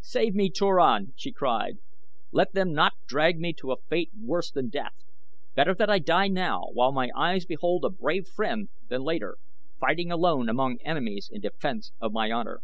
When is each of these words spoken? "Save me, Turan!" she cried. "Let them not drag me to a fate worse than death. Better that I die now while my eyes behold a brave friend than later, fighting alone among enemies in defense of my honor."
"Save 0.00 0.34
me, 0.34 0.48
Turan!" 0.48 1.12
she 1.14 1.30
cried. 1.30 1.76
"Let 2.32 2.54
them 2.54 2.72
not 2.72 2.94
drag 3.06 3.38
me 3.38 3.52
to 3.58 3.70
a 3.70 3.76
fate 3.76 4.10
worse 4.18 4.50
than 4.50 4.70
death. 4.70 4.94
Better 5.54 5.74
that 5.74 5.90
I 5.90 5.98
die 5.98 6.26
now 6.28 6.68
while 6.72 6.90
my 6.90 7.10
eyes 7.14 7.44
behold 7.44 7.84
a 7.84 7.90
brave 7.90 8.26
friend 8.26 8.70
than 8.88 9.02
later, 9.02 9.36
fighting 9.78 10.10
alone 10.10 10.48
among 10.48 10.78
enemies 10.86 11.28
in 11.30 11.42
defense 11.42 11.92
of 12.00 12.14
my 12.14 12.30
honor." 12.30 12.62